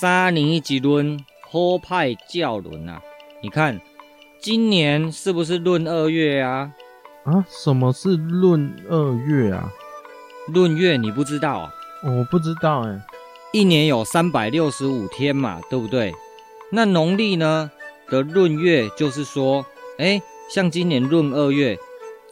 [0.00, 3.02] 三年一轮，好歹叫轮啊。
[3.42, 3.78] 你看，
[4.40, 6.72] 今年是不是闰二月啊？
[7.26, 9.68] 啊，什么是闰二月啊？
[10.54, 11.74] 闰月你不知道啊？
[12.04, 13.00] 我不知道哎。
[13.52, 16.14] 一年有三百六十五天嘛，对不对？
[16.70, 17.68] 那农历呢
[18.08, 19.66] 的闰月，就是说，
[19.98, 21.76] 哎，像今年闰二月，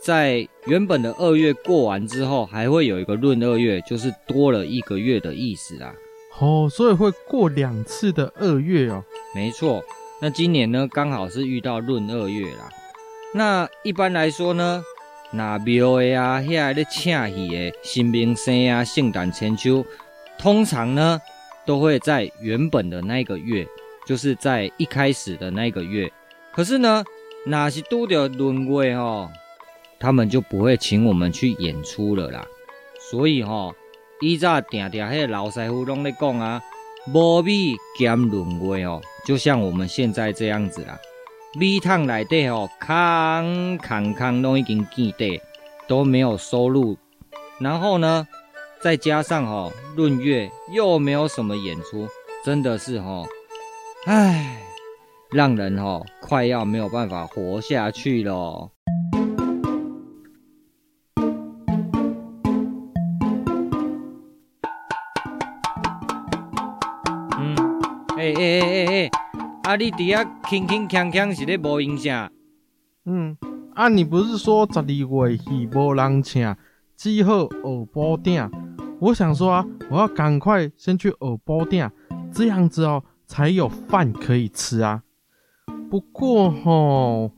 [0.00, 5.92] 在原本的二月过完之后，还会有一个闰二月，就是多了一个月的意思啊。
[6.38, 9.02] 哦，所以会过两次的二月哦。
[9.34, 9.82] 没错，
[10.22, 12.68] 那今年呢，刚好是遇到闰二月啦。
[13.34, 14.82] 那一般来说呢，
[15.32, 19.84] 那庙的啊，遐咧请戏的新明生啊，圣诞千秋，
[20.38, 21.20] 通常呢
[21.66, 23.66] 都会在原本的那个月。
[24.06, 26.12] 就是在一开始的那个月，
[26.52, 27.02] 可是呢，
[27.46, 29.30] 哪是拄着轮月哦，
[29.98, 32.44] 他们就不会请我们去演出了啦。
[33.00, 33.74] 所以吼，
[34.20, 36.60] 以早定定迄个老师傅拢咧讲啊，
[37.14, 40.98] 无米兼轮月哦，就像我们现在这样子啦，
[41.56, 45.40] 米桶内底哦，空空空拢已经见底，
[45.86, 46.96] 都没有收入。
[47.60, 48.26] 然后呢，
[48.82, 52.08] 再加上吼闰月又没有什么演出，
[52.44, 53.28] 真的是吼。
[54.06, 54.56] 唉，
[55.30, 58.72] 让人哦快要没有办法活下去了。
[67.38, 67.80] 嗯，
[68.18, 69.10] 哎哎哎哎哎，
[69.64, 72.30] 啊你底下轻轻锵锵是咧无影响？
[73.06, 73.34] 嗯，
[73.74, 76.54] 啊你不是说十二月戏无人请，
[76.94, 78.50] 只好学补鼎？
[79.00, 81.90] 我想说啊，我要赶快先去学补鼎，
[82.30, 83.02] 这样子哦。
[83.26, 85.02] 才有饭可以吃啊！
[85.90, 87.32] 不过吼，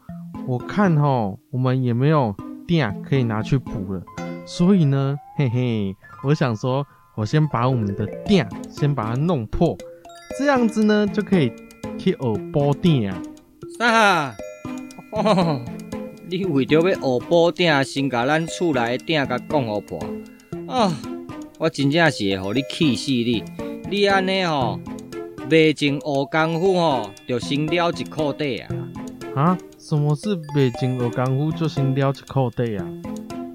[0.44, 2.34] 我看吼，我们也没有
[2.66, 4.02] 鼎可以拿去补了，
[4.44, 6.84] 所以呢，嘿嘿，我想说，
[7.14, 9.78] 我先把我们的鼎先把它弄破，
[10.36, 11.52] 这样子呢就可以
[11.98, 13.22] 去学补鼎啊！
[13.78, 14.36] 啥？
[15.12, 15.60] 哦，
[16.28, 19.98] 你为着要学补鼎，先甲咱厝内的鼎甲讲互破
[20.68, 20.92] 啊！
[21.58, 23.42] 我真正是会互你气死你！
[23.90, 24.78] 你安尼吼。
[25.48, 28.68] 未经学功夫吼，就先了一口袋啊！
[29.36, 29.58] 啊？
[29.78, 32.84] 什么是未经学功夫就先了一口袋啊？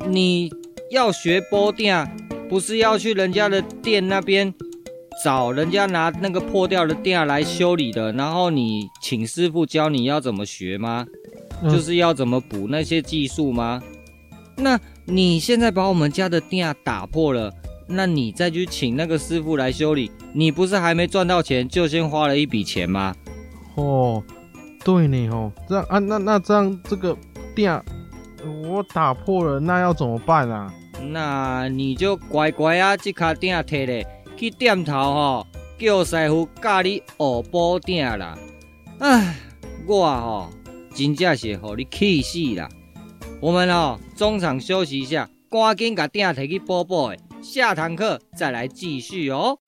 [0.07, 0.49] 你
[0.89, 1.93] 要学补鼎，
[2.47, 4.53] 不是要去人家的店那边
[5.23, 11.05] 找人家拿那个破掉的鼎来修理的，然后你请师傅教你要怎么学吗？
[11.61, 13.81] 嗯、就是要怎么补那些技术吗？
[14.55, 17.51] 那你现在把我们家的鼎打破了。
[17.93, 23.13] 那你再去请那个师傅来修理，你不是还没赚到钱，就先花了一笔钱吗？
[23.75, 24.23] 哦，
[24.85, 27.15] 对呢，哦，这样啊，那那这样这个
[27.53, 27.83] 店
[28.63, 30.73] 我打破了，那要怎么办啊？
[31.09, 34.07] 那你就乖乖啊，这卡店摕咧
[34.41, 38.35] 去店头吼，叫师傅教你学补鼎啦。
[38.97, 39.35] 唉，
[39.85, 40.49] 我吼
[40.95, 42.67] 真正是让你气死啦！
[43.39, 47.19] 我们哦中场休息一下，赶紧把鼎摕去补补的。
[47.43, 49.59] 下堂课再来继续哦。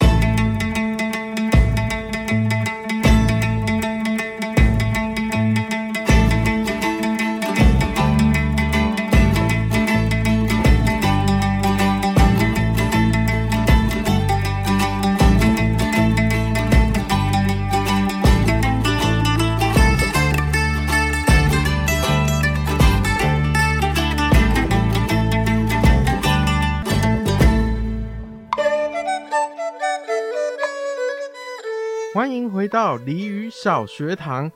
[32.13, 34.51] 欢迎回到鲤鱼小学堂。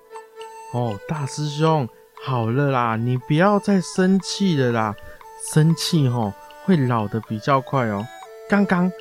[0.74, 1.90] 哦，大师兄，
[2.24, 4.96] 好了啦，你不要再生气了啦，
[5.52, 6.32] 生气吼
[6.66, 8.06] 会老得比较快哦。
[8.48, 8.92] 刚刚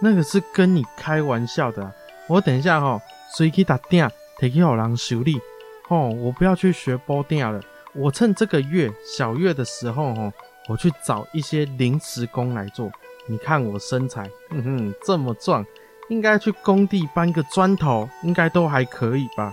[0.00, 1.92] 那个是跟你开玩笑的，
[2.28, 5.40] 我等一下吼随去打电提去让人修理。
[5.88, 7.60] 哦，我不要去学补鼎了，
[7.94, 10.32] 我趁这个月小月的时候吼，
[10.68, 12.88] 我去找一些临时工来做。
[13.26, 15.66] 你看我身材，哼哼，这么壮。
[16.08, 19.52] 应该去工地搬个砖头，应该都还可以吧？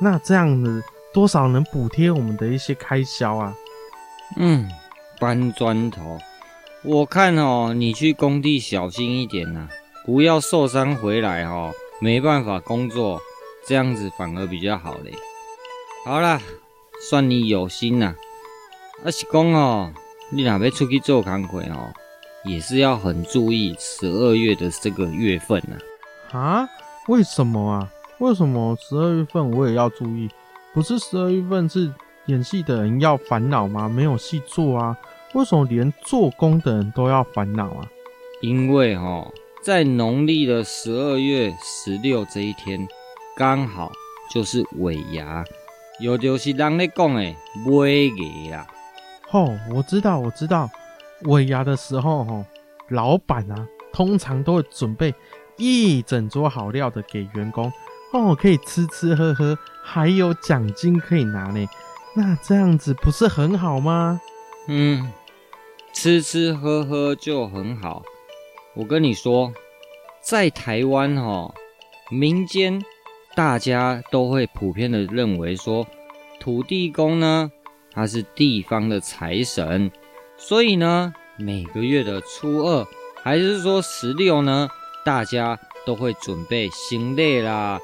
[0.00, 3.54] 那这样子多少能补贴我们的一些开销啊？
[4.36, 4.68] 嗯，
[5.20, 6.18] 搬砖头，
[6.82, 9.68] 我看哦，你去工地小心一点呐，
[10.04, 13.20] 不要受伤回来哦，没办法工作，
[13.66, 15.12] 这样子反而比较好嘞。
[16.04, 16.40] 好啦，
[17.08, 18.14] 算你有心呐。
[19.04, 19.92] 啊是讲哦，
[20.30, 21.92] 你若要出去做工课哦。
[22.44, 25.76] 也是要很注意十二月的这个月份呢。
[26.32, 26.68] 啊？
[27.08, 27.90] 为什么啊？
[28.18, 30.30] 为什么十二月份我也要注意？
[30.72, 31.92] 不是十二月份是
[32.26, 33.88] 演戏的人要烦恼吗？
[33.88, 34.96] 没有戏做啊？
[35.34, 37.88] 为什么连做工的人都要烦恼啊？
[38.40, 39.26] 因为哈，
[39.62, 42.86] 在农历的十二月十六这一天，
[43.36, 43.90] 刚好
[44.32, 45.44] 就是尾牙，
[46.00, 47.34] 有就是人咧讲的
[47.66, 48.66] 尾牙啦。
[49.30, 50.70] 哦，我知道，我知道，
[51.24, 52.46] 尾牙的时候，哈，
[52.88, 55.14] 老板啊，通常都会准备
[55.56, 57.72] 一整桌好料的给员工，
[58.12, 61.66] 哦，可以吃吃喝喝，还有奖金可以拿呢。
[62.14, 64.20] 那这样子不是很好吗？
[64.68, 65.12] 嗯，
[65.92, 68.02] 吃吃喝喝就很好。
[68.74, 69.52] 我跟你说，
[70.20, 71.54] 在台湾哈，
[72.10, 72.82] 民间
[73.34, 75.86] 大家都会普遍的认为说，
[76.38, 77.50] 土地公呢，
[77.92, 79.90] 他是地方的财神，
[80.36, 82.86] 所以呢，每个月的初二，
[83.22, 84.68] 还是说十六呢，
[85.04, 87.80] 大家都会准备行李啦、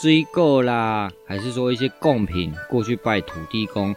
[0.00, 3.94] 追购啦，还是说一些贡品过去拜土地公。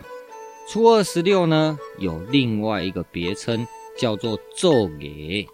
[0.67, 5.47] 初二十六呢，有另外一个别称，叫做做给。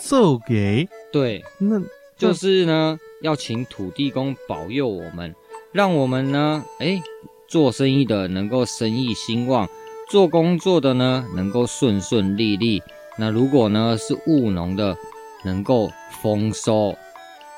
[0.00, 0.88] 做给？
[1.12, 1.80] 对，那
[2.16, 5.34] 就是呢，要请土地公保佑我们，
[5.72, 7.02] 让我们呢，哎。
[7.48, 9.68] 做生意的能够生意兴旺，
[10.08, 12.82] 做工作的呢能够顺顺利利。
[13.18, 14.96] 那如果呢是务农的，
[15.44, 15.90] 能够
[16.22, 16.96] 丰收。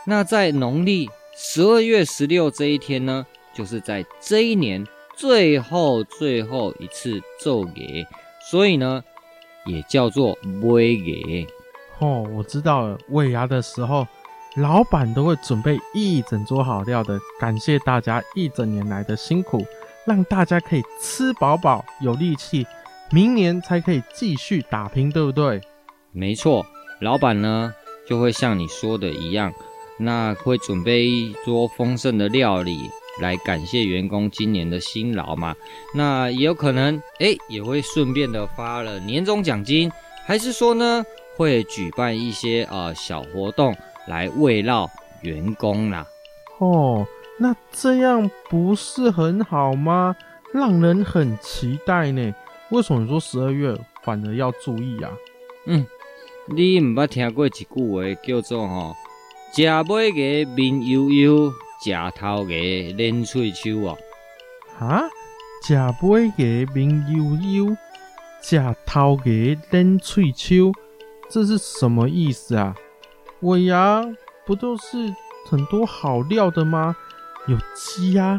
[0.07, 8.07] 那在农历十二月十六这一天呢，就是在这一年最后最后一次做给，
[8.51, 9.03] 所以呢
[9.67, 11.47] 也叫做尾给。
[11.99, 14.07] 哦，我知道了，尾牙的时候，
[14.57, 19.67] 老板都会准备一整桌好料的，感谢大家一整年来的辛苦。
[20.09, 22.67] 让大家可以吃饱饱，有力气，
[23.11, 25.61] 明年才可以继续打拼，对不对？
[26.13, 26.65] 没错，
[27.03, 27.75] 老板呢
[28.09, 29.53] 就会像你说的一样，
[29.99, 32.91] 那会准备一桌丰盛的料理
[33.21, 35.55] 来感谢员工今年的辛劳嘛。
[35.95, 39.93] 那也有可能，哎，也会顺便的发了年终奖金，
[40.25, 41.05] 还是说呢
[41.37, 44.89] 会举办一些呃小活动来慰劳
[45.21, 46.07] 员工啦。
[46.61, 47.07] 哦。
[47.39, 50.15] 那这样不是很好吗？
[50.53, 52.35] 让人很期待呢。
[52.71, 55.11] 为什么你说十二月反而要注意啊？
[55.67, 55.87] 嗯，
[56.47, 58.97] 你唔捌听过一句话叫做吼，
[59.53, 62.53] 食尾个面悠悠，食头个
[62.97, 63.97] 冷喙秋啊？
[64.79, 65.05] 哈？
[65.63, 67.77] 食尾个面悠悠，
[68.41, 69.31] 食头个
[69.71, 70.73] 冷喙秋，
[71.31, 72.75] 这是什么意思啊？
[73.41, 74.03] 尾牙
[74.47, 75.15] 不都是
[75.47, 76.97] 很多好料的吗？
[77.49, 78.39] 有鸡啊，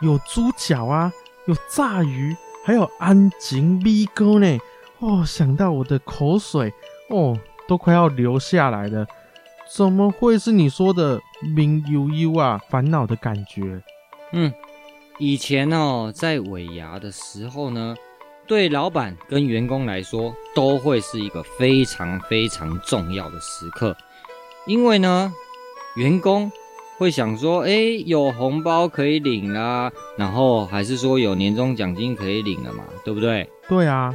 [0.00, 1.12] 有猪脚啊，
[1.46, 4.58] 有炸鱼，还有安井米糕呢。
[4.98, 6.72] 哦，想到我的口水
[7.08, 9.06] 哦，都快要流下来了。
[9.72, 12.60] 怎么会是你说的明悠悠啊？
[12.68, 13.80] 烦恼的感觉。
[14.32, 14.52] 嗯，
[15.18, 17.94] 以前哦，在尾牙的时候呢，
[18.46, 23.96] 对老板跟员工来说，都会是一个非常非常重要的时刻，
[24.66, 25.32] 因为呢，
[25.94, 26.50] 员工。
[26.98, 27.72] 会想说，哎，
[28.04, 33.48] 有红包可以领啦，然后还是说有年终奖金可以领了嘛，对不对？
[33.68, 34.12] 对啊。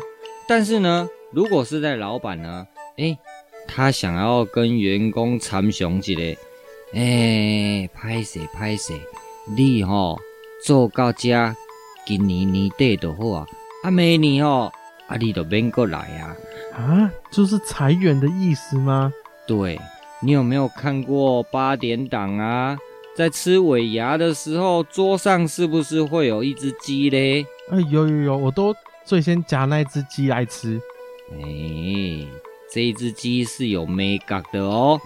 [0.48, 2.68] 但是呢，如果是在老板呢，
[2.98, 3.18] 哎，
[3.68, 6.40] 他想要跟员工参详一下，
[6.94, 9.00] 哎，拍谁拍谁，
[9.56, 10.20] 你吼
[10.66, 11.56] 做到家，
[12.06, 13.48] 今年年底就好啊，
[13.84, 14.70] 啊，明年哦，
[15.08, 16.36] 啊，你都免过来啊。
[16.76, 19.14] 啊，就是裁员的意思吗？
[19.48, 19.80] 对。
[20.24, 22.78] 你有没有看过八点档啊？
[23.16, 27.46] 在吃尾牙的时候，桌上是不是会有一只鸡嘞？
[27.70, 30.82] 哎，有有有，我都最先夹那只鸡来吃。
[31.34, 32.26] 哎，
[32.72, 35.00] 这一只鸡是有美感的哦。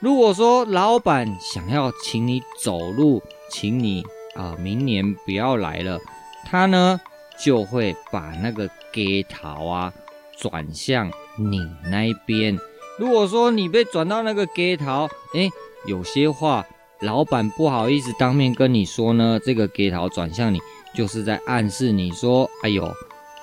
[0.00, 4.02] 如果说老板想要请你走路，请你
[4.34, 5.98] 啊、呃，明年不要来了，
[6.44, 7.00] 他呢
[7.38, 9.92] 就会把那个鸡头啊
[10.36, 12.58] 转向你那边。
[12.96, 15.50] 如果说你被转到那个给桃，哎，
[15.84, 16.64] 有些话
[17.00, 20.60] 老板不好意思当面跟你说呢，这个给桃转向你，
[20.94, 22.84] 就是在暗示你说，哎呦，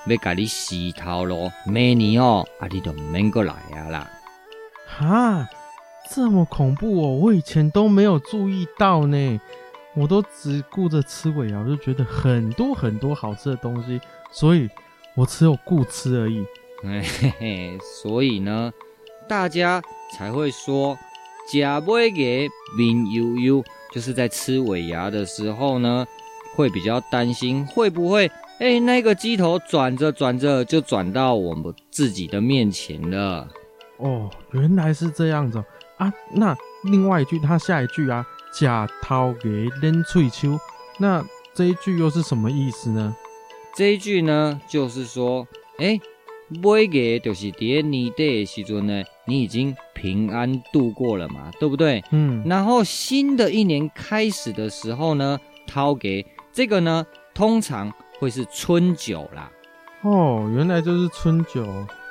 [0.06, 4.10] 要给你洗头咯，明年哦，啊，你就免过来呀啦。
[4.86, 5.46] 哈，
[6.10, 9.40] 这么恐怖哦，我以前都没有注意到呢，
[9.94, 14.00] 我都只顾着吃尾牙，我就觉得很多很多好吃的东西，
[14.30, 14.66] 所以
[15.14, 16.42] 我只有顾吃而已。
[16.82, 18.72] 嘿嘿嘿，所以呢。
[19.32, 20.98] 大家才会说
[21.50, 26.06] “假尾给面悠悠”，就是在吃尾牙的时候呢，
[26.54, 33.48] 会比较担心会不会哎，那个鸡头转着转着就转到我们自己的面前了。
[33.96, 35.64] 哦，原来是这样子
[35.96, 36.12] 啊！
[36.34, 36.54] 那
[36.84, 39.48] 另外一句，他下一句啊，“假掏给
[39.80, 40.58] 扔翠秋，
[40.98, 41.24] 那
[41.54, 43.16] 这一句又是什么意思呢？
[43.74, 45.98] 这一句呢，就是说，哎，
[46.62, 52.02] 尾个就是在年底的时阵呢，你已经平安度过了嘛，对不对？
[52.10, 59.50] 嗯，然后新的一年开始的时候呢，掏给这个呢，通常会是春酒啦。
[60.02, 61.66] 哦，原来就是春酒。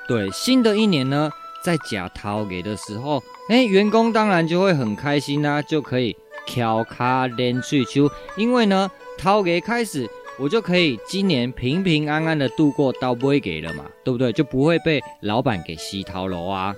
[0.08, 1.30] 对，新的一年呢，
[1.64, 6.16] 在假掏给的时候，哎，员工当然就会很开心啦、啊，就可以
[6.48, 10.10] 敲卡连续秋，因为呢，掏给开始。
[10.40, 14.32] 我就可以今年平平安安的度过到尾给了嘛，对不对？
[14.34, 16.74] 就不会被老板给洗头楼啊。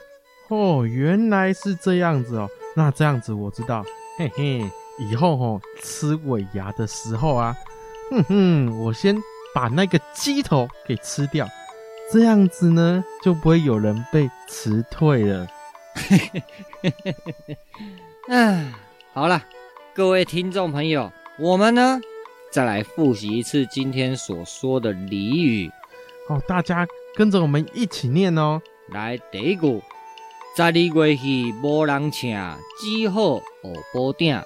[0.53, 2.47] 哦，原来是这样子哦。
[2.75, 3.83] 那这样子我知道，
[4.19, 4.63] 嘿嘿，
[4.99, 7.55] 以后吼、哦、吃尾牙的时候啊，
[8.11, 9.15] 哼哼，我先
[9.53, 11.47] 把那个鸡头给吃掉，
[12.11, 15.47] 这样子呢就不会有人被辞退了。
[15.95, 16.43] 嘿嘿
[16.81, 17.57] 嘿嘿嘿嘿。
[18.29, 18.71] 嗯，
[19.13, 19.43] 好了，
[19.95, 21.99] 各位听众朋友，我们呢？
[22.51, 25.71] 再来复习一次今天所说的俚语，
[26.29, 28.61] 哦，大家跟着我们一起念哦。
[28.89, 29.81] 来，第一个，
[30.55, 32.37] 十二月戏无人请，
[32.79, 33.43] 只好学
[33.91, 34.39] 补鼎。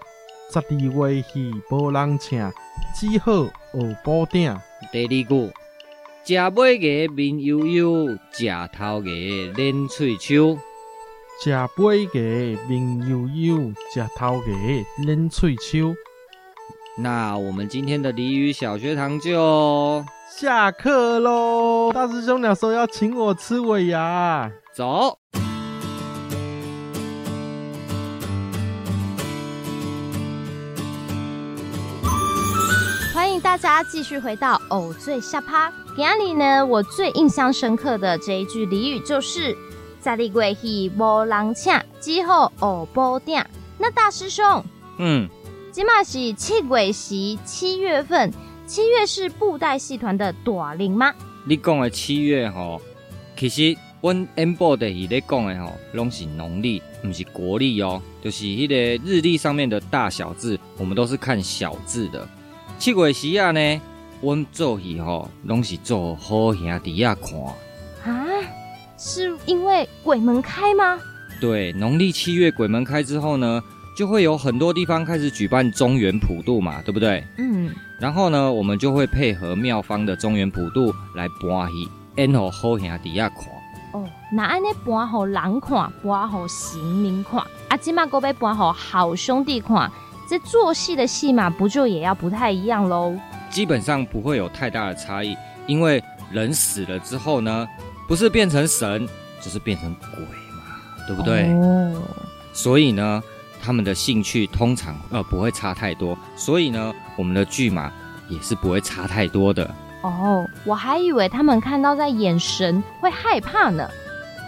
[0.49, 2.49] 十二月戏无人请，
[2.95, 4.57] 只好学补鼎。
[4.89, 5.51] 第二句，
[6.23, 9.11] 食尾牙面悠悠，食头家
[9.57, 10.57] 练喙须。
[11.41, 12.11] 食尾牙
[12.69, 14.47] 面悠悠，食头家
[15.03, 15.93] 练喙须。
[16.99, 21.91] 那我们今天的鲤鱼小学堂就下课喽！
[21.91, 25.16] 大师兄，鸟说要请我吃尾牙，走。
[33.37, 35.71] 迎大家继续回到偶醉下趴。
[35.95, 39.55] 今天里呢，我最印象深刻的这一句俚语就是
[40.03, 43.39] “十二月戏无人请，只好学补鼎”。
[43.77, 44.63] 那大师兄，
[44.97, 45.29] 嗯。
[45.71, 48.33] 今嘛是七月时，七月份，
[48.65, 51.13] 七月是布袋戏团的大龄吗？
[51.45, 52.81] 你讲的七月吼，
[53.35, 58.01] 其实阮演布袋戏咧讲的吼，拢是农历，不是国历哦。
[58.23, 58.75] 就是迄个
[59.05, 62.27] 日历上面的大小字，我们都是看小字的。
[62.77, 63.81] 七月时啊呢，
[64.21, 68.13] 阮做戏吼，拢是做好兄弟啊看。
[68.13, 68.25] 啊，
[68.97, 70.99] 是因为鬼门开吗？
[71.41, 73.61] 对，农历七月鬼门开之后呢，
[73.95, 77.23] 就会有很多地方开始举办中原普渡嘛，对不对？
[77.37, 77.73] 嗯。
[77.99, 83.47] 然后呢，我们就会配合庙方的中原普渡来搬戏，演好好兄弟啊看。
[83.93, 89.91] 哦，那安尼搬好人看，搬好神明看，啊，今嘛个要搬好好兄弟看，
[90.29, 93.17] 这做戏的戏码不就也要不太一样喽？
[93.49, 97.67] 基本上不会有太大的差异，因为人死了之后呢，
[98.07, 99.07] 不是变成神，
[99.41, 101.51] 就是变成鬼嘛，对不对？
[101.53, 102.01] 哦。
[102.53, 103.23] 所以呢。
[103.59, 107.91] 他们的兴趣通常呃不会差太多，所以呢，我们的剧码
[108.29, 109.69] 也是不会差太多的。
[110.03, 113.89] 哦，我还以为他们看到在眼神会害怕呢。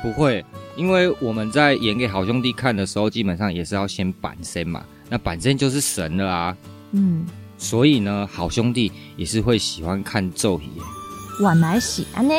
[0.01, 0.45] 不会，
[0.79, 6.57] 因为我们在演给好兄弟看的时候，基本上也是要先板身嘛，那板身就是神了啊。
[6.93, 7.25] 嗯，
[7.57, 10.69] 所以呢，好兄弟也是会喜欢看咒语。
[11.41, 12.33] 原来是安呢，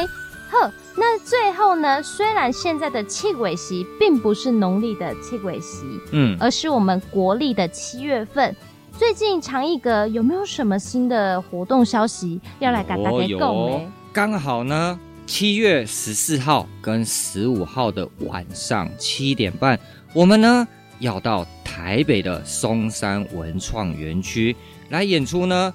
[0.50, 0.72] 呵。
[0.96, 2.02] 那最后呢？
[2.02, 8.56] 虽然现在的七鬼席并不是农历的七鬼席，嗯，而是我们国历的七月份。
[8.98, 13.92] 最近长艺阁有没有什么新的活动消息要来跟大家讲呢？
[14.12, 14.98] 刚好呢，
[15.30, 19.78] 七月十四号跟十五号的晚上七点半，
[20.12, 20.66] 我们呢
[20.98, 24.56] 要到台北的松山文创园区
[24.88, 25.72] 来演出呢。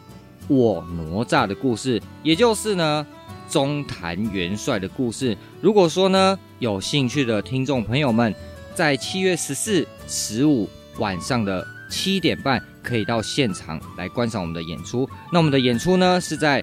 [0.49, 3.08] 我哪吒的故事，也就是呢。
[3.49, 5.38] 中坛元帅的故事。
[5.62, 8.36] 如果说呢，有兴趣的听众朋友们，
[8.74, 15.10] 在七月十四、十五晚上的七点半，可以到现场来观赏我们的演出。
[15.32, 16.62] 那我们的演出呢，是在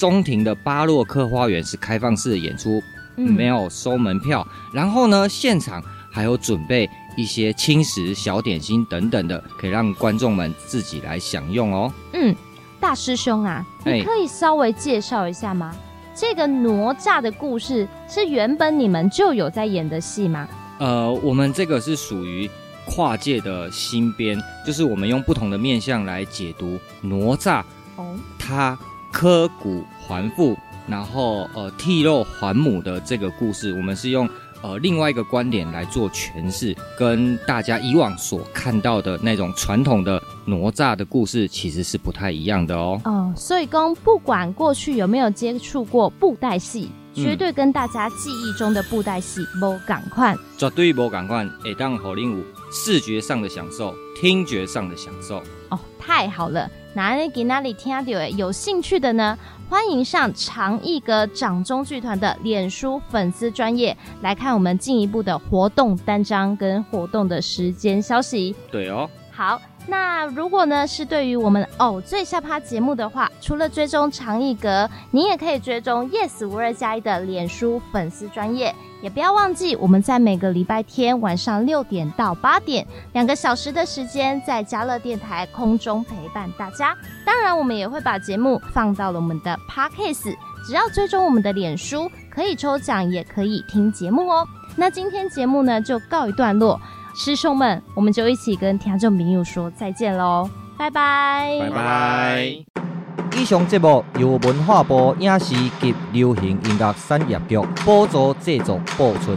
[0.00, 2.82] 中庭的巴洛克花园，是开放式的演出，
[3.16, 4.46] 没有收门票。
[4.50, 6.88] 嗯、然后呢，现场还有准备
[7.18, 11.92] 一些轻食、小点心等等的，可以让观众们自己来享用哦。
[12.14, 12.34] 嗯，
[12.80, 15.76] 大师兄啊，你可以稍微介绍一下吗？
[16.14, 20.48] 这个哪吒的故事是原本你们就有在演的戏吗？
[20.78, 22.48] 呃，我们这个是属于
[22.86, 27.62] 跨界的新编，就是我们用不同的面向来解读哪吒。
[27.96, 28.78] 哦，他
[29.12, 30.56] 刻骨还父，
[30.86, 34.28] 然后呃替肉还母的这个故事，我们是用。
[34.62, 43.00] 呃，另外一个观点来做诠释，跟大家以往所看到的那种传统的哪吒的故事其实是不太一样的哦。
[43.06, 52.36] 哦，所以公不管过去有没有接触过布袋戏，嗯、绝对跟大家记忆中的布袋戏无同款，绝对无同款，会当让你有
[52.70, 55.42] 视觉上的享受，听觉上的享受。
[55.70, 56.70] 哦，太好了！
[56.94, 59.38] 哪里给哪里听到诶，有兴趣的呢，
[59.68, 68.56] 欢迎上长艺阁掌中剧团的脸书粉丝专业来看我们进一步的活动单张跟活动的时间消息。
[68.70, 69.60] 对哦，好。
[69.86, 86.96] 那如果呢是对于我们偶最下趴节目的话，除了追踪长艺阁，你也可以追踪 Yes 五二加一的脸书粉丝专页，也不要忘记我们在每个礼拜天晚上六点到八点两个小时的时间，在嘉乐电台空中陪伴大家。
[87.24, 90.34] 当然，我们也会把节目放到了我们的 Podcast，
[90.66, 94.46] 只要追踪我们的脸书，可以抽奖，也可以听节目哦。
[94.76, 96.80] 那今天节目呢就告一段落。
[97.12, 100.48] 师兄们，我们就一起跟听众朋友说再见喽，
[100.78, 102.99] 拜拜，拜拜。
[103.36, 109.36] 以上节目由文化部影视及流行音乐产业局补助制作播出。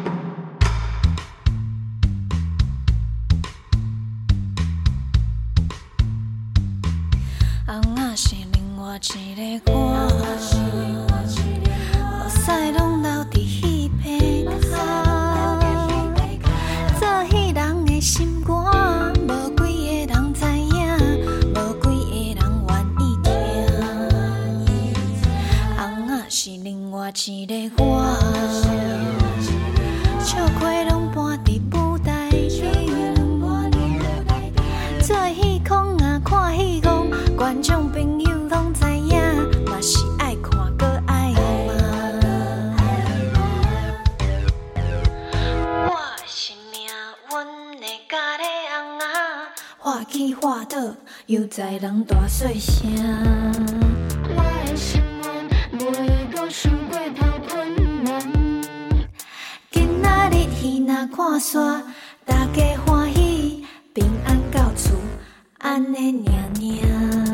[27.32, 28.04] 一个我，
[30.20, 32.50] 笑亏拢搬伫舞台顶，
[35.00, 39.16] 做戏空啊，看戏空，观众朋友拢知影，
[39.66, 41.74] 嘛是爱看阁爱骂。
[45.88, 45.96] 我
[46.26, 46.90] 是命
[47.30, 48.44] 运的家己
[48.74, 49.06] 翁仔，
[49.78, 50.78] 画起画倒，
[51.28, 52.92] 又在人大细声。
[61.16, 61.84] 看山，
[62.26, 64.96] 大家欢喜，平安到厝，
[65.60, 67.33] 安尼念念。